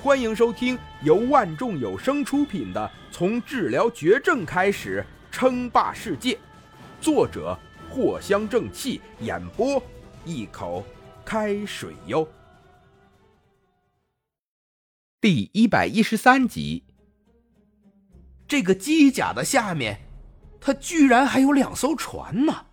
[0.00, 6.34] 欢迎收听由万众有声出品的《从治疗绝症开始称霸世界》，
[7.00, 7.58] 作者
[7.92, 9.82] 藿香正气，演播
[10.24, 10.84] 一口
[11.24, 12.26] 开水哟。
[15.20, 16.84] 第一百一十三集，
[18.46, 19.98] 这个机甲的下面，
[20.60, 22.66] 它居然还有两艘船呢。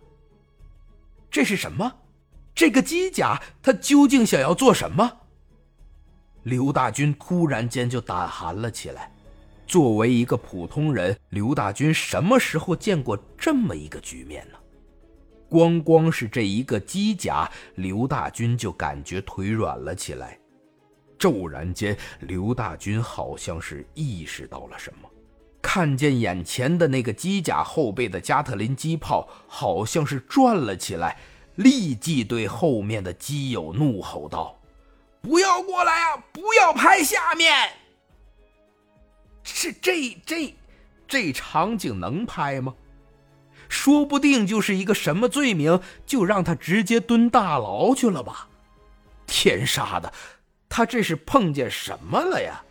[1.28, 1.92] 这是什么？
[2.54, 5.22] 这个机甲它究竟想要做什么？
[6.46, 9.10] 刘大军突然间就胆寒了起来。
[9.66, 14.58] 作为一个普通人，刘大军什么时候见过这么一个局面呢？
[15.48, 20.38] 光光是这一个机甲，刘大军就感觉腿软了起来。
[21.18, 25.10] 骤然间，刘大军好像是意识到了什么，
[25.60, 31.18] 看见眼前的那个机甲后背的加特林机炮好像是转了起来，
[31.56, 34.55] 立即对后面的机友怒吼道。
[35.20, 36.24] 不要过来啊！
[36.32, 37.70] 不要拍下面。
[39.42, 40.54] 是这这
[41.08, 42.74] 这场景能拍吗？
[43.68, 48.48] 说不定就是一个什么罪名，就让他直接蹲大牢去了吧？
[49.26, 50.12] 天杀的，
[50.68, 52.62] 他这是碰见什么了呀？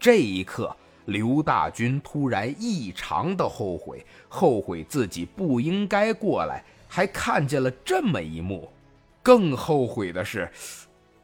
[0.00, 8.72] 这一刻，刘大军突然异常的后悔，后悔自己不应该过来，还看见了这么一幕。
[9.28, 10.50] 更后悔的是，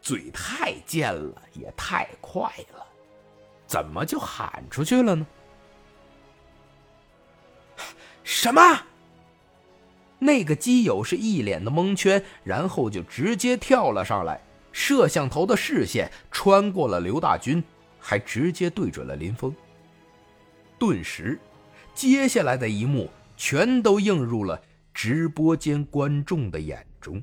[0.02, 2.42] 嘴太贱了，也太快
[2.74, 2.86] 了，
[3.66, 5.27] 怎么就喊出去了呢？
[8.22, 8.83] 什么？
[10.19, 14.39] 那个基友是一脸的蒙圈，然后就直接跳了上来，
[14.70, 17.64] 摄像头的视线穿过了刘大军，
[17.98, 19.56] 还直接对准了林峰。
[20.78, 21.41] 顿时，
[21.94, 24.61] 接下来的一幕全都映入了
[24.92, 27.22] 直播间观众的眼中。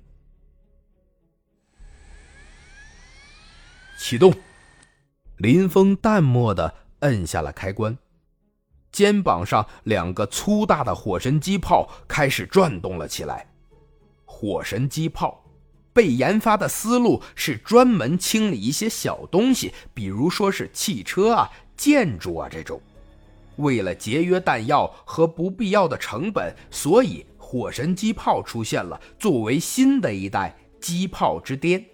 [4.12, 4.34] 启动，
[5.38, 7.98] 林峰淡漠的摁下了开关，
[8.92, 13.48] 肩膀上两个粗大的火神机炮开始转动了起来。
[14.26, 15.42] 火神机炮
[15.94, 22.82] 被研发的思路是专门清理一些小东西，比如说是汽车啊、建筑啊这种。
[23.56, 31.86] 为了节约弹药和不必要的成本，所以火神机炮出现了，作为新的一代机炮之巅。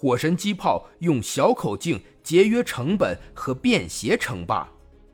[0.00, 4.68] 火神机炮用小口径节约成本和便携称霸，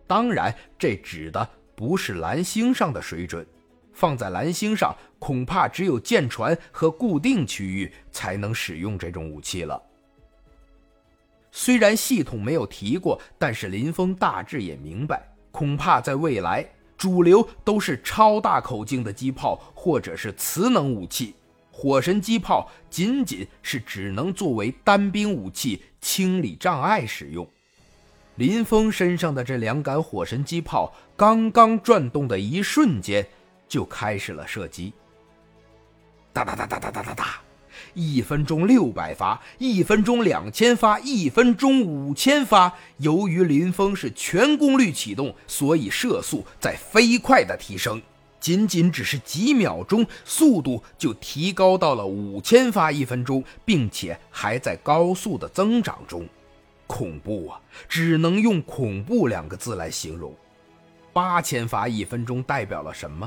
[0.06, 3.46] 当然，这指的不是蓝星上的水准。
[3.94, 9.82] 放在蓝星上，恐怕只有舰船和固定区域才能使用这种武器了。
[11.50, 16.62] 虽然系统没有提过，但是林峰大致也明白，恐怕在未来，
[16.98, 21.34] 主流都是超大口径的机炮或者是磁能武器。
[21.76, 27.46] 火神机炮仅仅是只能作为单兵武器清理障碍使用。
[28.36, 33.26] 林峰身上的这两杆火神机炮刚刚转动的一瞬间，
[33.68, 34.92] 就开始了射击。
[36.32, 37.40] 哒哒哒哒哒哒哒哒，
[37.92, 42.72] 一分钟六百发，一分钟两千发，一分钟五千发。
[42.98, 48.00] 由于林峰是全功率启动，所以射速在飞快的提升。
[48.44, 56.28] 仅仅只是几秒钟，速度就提高到了五千发一分钟，并且还在高速的增长中。
[56.86, 60.30] 恐怖啊，只能用“恐怖”两个字来形容。
[61.10, 63.26] 八千发一分钟代表了什么？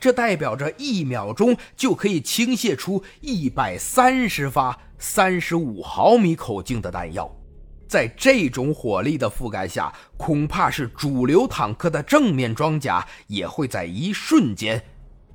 [0.00, 7.30] 这代表着一秒钟就可以倾泻出一百三十发三十五毫米口径的弹药。
[7.88, 14.82] 在这种火力的覆盖下，恐怕是主流坦克的正面装甲也会在一瞬间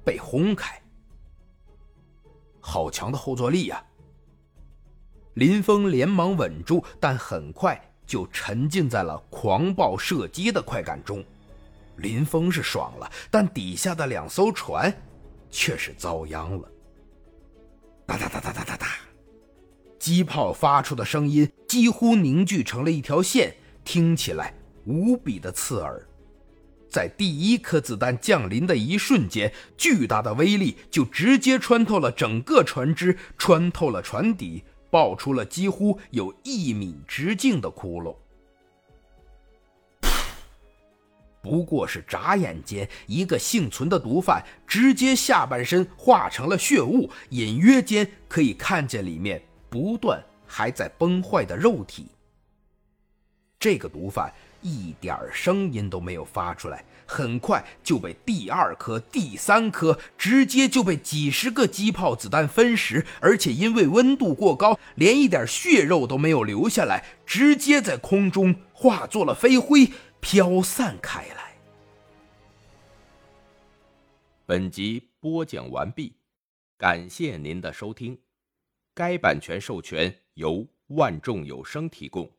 [0.03, 0.81] 被轰开。
[2.59, 3.83] 好强的后坐力呀！
[5.35, 11.23] 林峰连忙稳住，但很快就沉浸在了狂暴射击的快感中。
[11.97, 14.93] 林峰是爽了，但底下的两艘船
[15.49, 16.71] 却是遭殃了。
[18.05, 18.87] 哒哒哒哒哒哒哒。
[19.99, 24.53] 机炮发出的声音几乎凝聚成了一条线，听起来
[24.85, 26.03] 无比的刺耳。
[26.89, 38.15] 在第一颗子弹降临的一瞬间，巨大的威力就直接穿透了整个船只，穿透了船底，爆出了几乎有一米直径的窟窿。
[41.41, 49.41] 不过是眨眼间，一个幸存的毒贩直接下半身化成了血雾，隐约间可以看见里面。
[49.69, 52.07] 不断还在崩坏的肉体。
[53.59, 71.55] 这个毒贩一点声音都没有发出来，很快就被第二颗、第三颗，直接就被几十个机炮子弹分食，而且因为温度过高，连一点血肉都没有留下来，直接在空中化作了飞灰，飘散开来。
[74.45, 76.15] 本集播讲完毕，
[76.77, 78.17] 感谢您的收听。
[78.93, 82.29] 该版权授权由万众有声提供。